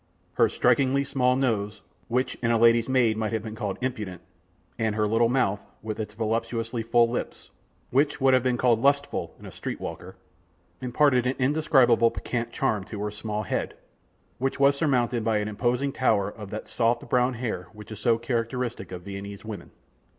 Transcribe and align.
Her 0.33 0.49
strikingly 0.49 1.03
small 1.03 1.35
nose, 1.35 1.83
which 2.07 2.33
in 2.41 2.49
a 2.49 2.57
lady's 2.57 2.89
maid 2.89 3.17
might 3.17 3.33
have 3.33 3.43
been 3.43 3.53
called 3.53 3.77
impudent, 3.81 4.21
and 4.79 4.95
her 4.95 5.05
little 5.05 5.29
mouth 5.29 5.61
with 5.83 5.99
its 5.99 6.15
voluptuously 6.15 6.81
full 6.81 7.07
lips, 7.07 7.51
which 7.91 8.19
would 8.19 8.33
have 8.33 8.41
been 8.41 8.57
called 8.57 8.81
lustful 8.81 9.35
in 9.39 9.45
a 9.45 9.51
street 9.51 9.79
walker, 9.79 10.15
imparted 10.81 11.27
an 11.27 11.35
indescribable 11.37 12.09
piquant 12.09 12.49
charm 12.51 12.83
to 12.85 12.99
her 13.03 13.11
small 13.11 13.43
head, 13.43 13.75
which 14.39 14.59
was 14.59 14.75
surmounted 14.75 15.23
by 15.23 15.37
an 15.37 15.47
imposing 15.47 15.91
tower 15.91 16.29
of 16.31 16.49
that 16.49 16.67
soft 16.67 17.07
brown 17.07 17.35
hair 17.35 17.67
which 17.71 17.91
is 17.91 17.99
so 17.99 18.17
characteristic 18.17 18.91
of 18.91 19.03
Viennese 19.03 19.45
women. 19.45 19.69